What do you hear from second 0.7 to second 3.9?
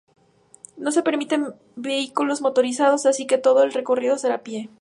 No se permiten vehículos motorizados, así que todo el